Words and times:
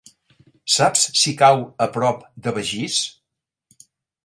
Saps 0.75 1.03
si 1.23 1.33
cau 1.41 1.61
a 1.87 1.89
prop 1.99 2.25
de 2.47 2.55
Begís? 2.57 2.99